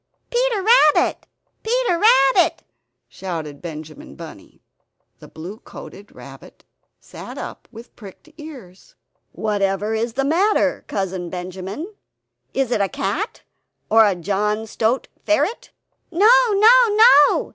[0.31, 1.27] Peter Rabbit,
[1.61, 2.63] Peter Rabbit!"
[3.07, 4.63] shouted Benjamin Bunny.
[5.19, 6.65] The blue coated rabbit
[6.99, 8.95] sat up with pricked ears
[9.31, 11.93] "Whatever is the matter, Cousin Benjamin?
[12.51, 13.43] Is it a cat?
[13.91, 15.69] or John Stoat Ferret?"
[16.09, 17.49] "No, no, no!